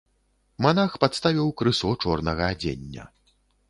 [0.65, 3.03] Манах падставіў крысо чорнага адзення.